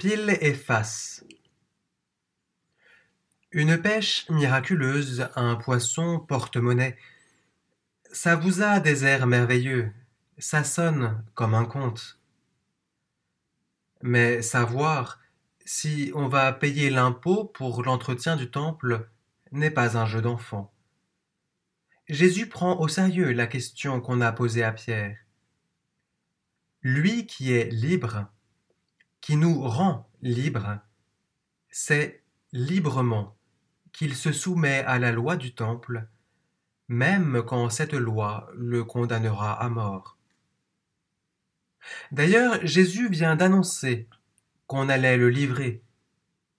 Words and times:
Pile 0.00 0.38
et 0.40 0.54
face. 0.54 1.26
Une 3.52 3.76
pêche 3.76 4.26
miraculeuse, 4.30 5.28
un 5.36 5.56
poisson 5.56 6.18
porte-monnaie. 6.18 6.96
Ça 8.10 8.34
vous 8.34 8.62
a 8.62 8.80
des 8.80 9.04
airs 9.04 9.26
merveilleux, 9.26 9.92
ça 10.38 10.64
sonne 10.64 11.22
comme 11.34 11.52
un 11.52 11.66
conte. 11.66 12.18
Mais 14.00 14.40
savoir 14.40 15.20
si 15.66 16.12
on 16.14 16.28
va 16.28 16.50
payer 16.54 16.88
l'impôt 16.88 17.44
pour 17.44 17.82
l'entretien 17.82 18.36
du 18.36 18.50
temple 18.50 19.06
n'est 19.52 19.70
pas 19.70 19.98
un 19.98 20.06
jeu 20.06 20.22
d'enfant. 20.22 20.72
Jésus 22.08 22.48
prend 22.48 22.80
au 22.80 22.88
sérieux 22.88 23.32
la 23.32 23.46
question 23.46 24.00
qu'on 24.00 24.22
a 24.22 24.32
posée 24.32 24.64
à 24.64 24.72
Pierre. 24.72 25.18
Lui 26.80 27.26
qui 27.26 27.52
est 27.52 27.70
libre, 27.70 28.30
qui 29.20 29.36
nous 29.36 29.60
rend 29.62 30.08
libres, 30.22 30.80
c'est 31.68 32.22
librement 32.52 33.36
qu'il 33.92 34.14
se 34.14 34.32
soumet 34.32 34.82
à 34.84 34.98
la 34.98 35.12
loi 35.12 35.36
du 35.36 35.54
temple, 35.54 36.08
même 36.88 37.42
quand 37.46 37.70
cette 37.70 37.94
loi 37.94 38.50
le 38.54 38.84
condamnera 38.84 39.52
à 39.52 39.68
mort. 39.68 40.16
D'ailleurs, 42.12 42.64
Jésus 42.66 43.08
vient 43.08 43.36
d'annoncer 43.36 44.08
qu'on 44.66 44.88
allait 44.88 45.16
le 45.16 45.30
livrer, 45.30 45.82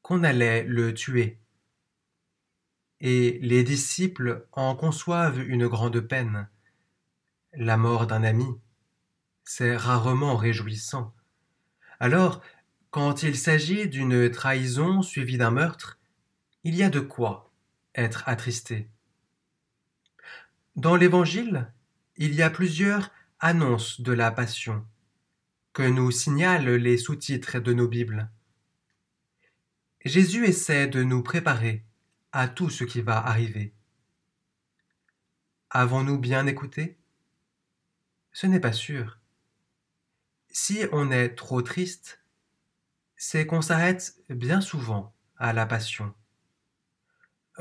qu'on 0.02 0.24
allait 0.24 0.64
le 0.64 0.94
tuer. 0.94 1.40
Et 3.00 3.40
les 3.42 3.64
disciples 3.64 4.48
en 4.52 4.76
conçoivent 4.76 5.40
une 5.40 5.68
grande 5.68 6.00
peine. 6.02 6.50
La 7.54 7.78
mort 7.78 8.08
d'un 8.08 8.24
ami, 8.24 8.48
c'est 9.44 9.76
rarement 9.76 10.36
réjouissant. 10.36 11.14
Alors, 12.02 12.42
quand 12.90 13.22
il 13.22 13.38
s'agit 13.38 13.88
d'une 13.88 14.32
trahison 14.32 15.04
suivie 15.04 15.38
d'un 15.38 15.52
meurtre, 15.52 16.00
il 16.64 16.74
y 16.74 16.82
a 16.82 16.90
de 16.90 17.00
quoi 17.00 17.54
être 17.94 18.28
attristé. 18.28 18.90
Dans 20.76 20.96
l'Évangile, 20.96 21.72
il 22.18 22.34
y 22.34 22.42
a 22.42 22.50
plusieurs 22.50 23.12
annonces 23.40 24.02
de 24.02 24.14
la 24.14 24.32
Passion 24.32 24.84
que 25.74 25.84
nous 25.84 26.10
signalent 26.10 26.76
les 26.76 26.98
sous-titres 26.98 27.60
de 27.60 27.72
nos 27.72 27.88
Bibles. 27.88 28.32
Jésus 30.04 30.48
essaie 30.48 30.88
de 30.88 31.04
nous 31.04 31.22
préparer 31.22 31.86
à 32.32 32.48
tout 32.48 32.72
ce 32.72 32.84
qui 32.84 33.02
va 33.02 33.20
arriver. 33.20 33.76
Avons-nous 35.70 36.18
bien 36.18 36.48
écouté? 36.48 36.98
Ce 38.32 38.48
n'est 38.48 38.60
pas 38.60 38.74
sûr. 38.74 39.21
Si 40.54 40.82
on 40.92 41.12
est 41.12 41.36
trop 41.36 41.62
triste, 41.62 42.22
c'est 43.16 43.46
qu'on 43.46 43.62
s'arrête 43.62 44.16
bien 44.30 44.60
souvent 44.60 45.16
à 45.38 45.54
la 45.54 45.66
passion. 45.66 46.14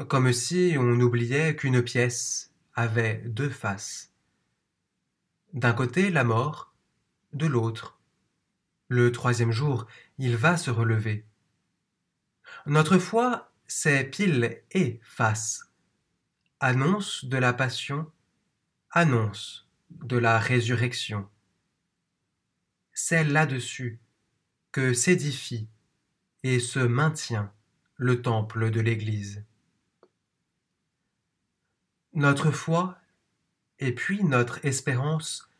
Comme 0.08 0.32
si 0.32 0.74
on 0.76 1.00
oubliait 1.00 1.54
qu'une 1.54 1.82
pièce 1.82 2.52
avait 2.74 3.22
deux 3.26 3.48
faces. 3.48 4.12
D'un 5.52 5.72
côté 5.72 6.10
la 6.10 6.24
mort, 6.24 6.74
de 7.32 7.46
l'autre. 7.46 8.00
Le 8.88 9.12
troisième 9.12 9.52
jour, 9.52 9.86
il 10.18 10.36
va 10.36 10.56
se 10.56 10.72
relever. 10.72 11.24
Notre 12.66 12.98
foi, 12.98 13.52
c'est 13.68 14.02
pile 14.02 14.62
et 14.72 14.98
face. 15.04 15.70
Annonce 16.58 17.24
de 17.24 17.36
la 17.36 17.52
passion, 17.52 18.10
annonce 18.90 19.68
de 19.90 20.16
la 20.16 20.40
résurrection. 20.40 21.28
C'est 23.02 23.24
là-dessus 23.24 23.98
que 24.72 24.92
s'édifie 24.92 25.68
et 26.42 26.60
se 26.60 26.78
maintient 26.78 27.50
le 27.96 28.20
temple 28.20 28.70
de 28.70 28.80
l'Église. 28.80 29.42
Notre 32.12 32.50
foi 32.50 32.98
et 33.78 33.92
puis 33.94 34.22
notre 34.22 34.64
espérance, 34.66 35.50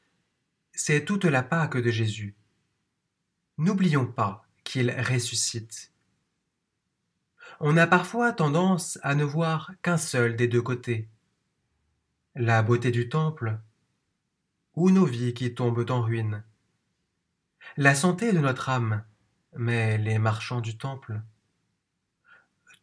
c'est 0.72 1.06
toute 1.06 1.24
la 1.24 1.42
Pâque 1.42 1.78
de 1.78 1.90
Jésus. 1.90 2.36
N'oublions 3.56 4.06
pas 4.06 4.46
qu'il 4.62 4.90
ressuscite. 4.90 5.92
On 7.58 7.78
a 7.78 7.86
parfois 7.86 8.32
tendance 8.32 8.98
à 9.02 9.14
ne 9.14 9.24
voir 9.24 9.72
qu'un 9.82 9.96
seul 9.96 10.36
des 10.36 10.46
deux 10.46 10.62
côtés. 10.62 11.08
La 12.34 12.62
beauté 12.62 12.90
du 12.90 13.08
temple 13.08 13.58
ou 14.74 14.90
nos 14.90 15.06
vies 15.06 15.32
qui 15.32 15.54
tombent 15.54 15.90
en 15.90 16.02
ruine 16.02 16.44
la 17.76 17.94
santé 17.94 18.32
de 18.32 18.38
notre 18.38 18.68
âme, 18.68 19.04
mais 19.56 19.98
les 19.98 20.18
marchands 20.18 20.60
du 20.60 20.76
temple. 20.78 21.22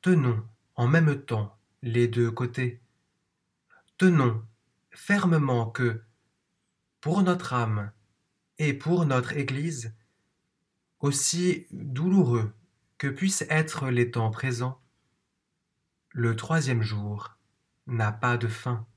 Tenons 0.02 0.48
en 0.76 0.88
même 0.88 1.24
temps 1.24 1.58
les 1.82 2.08
deux 2.08 2.32
côtés. 2.32 2.82
Tenons 3.98 4.44
fermement 4.92 5.70
que, 5.70 6.04
pour 7.02 7.24
notre 7.24 7.54
âme 7.54 7.92
et 8.58 8.74
pour 8.74 9.06
notre 9.06 9.34
Église, 9.34 9.94
aussi 11.00 11.68
douloureux 11.72 12.54
que 12.98 13.08
puissent 13.08 13.46
être 13.50 13.90
les 13.90 14.12
temps 14.12 14.32
présents, 14.32 14.82
le 16.10 16.36
troisième 16.36 16.82
jour 16.82 17.38
n'a 17.86 18.12
pas 18.12 18.38
de 18.38 18.48
fin. 18.48 18.88